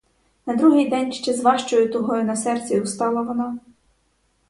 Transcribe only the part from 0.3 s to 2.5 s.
На другий день ще з важчою тугою на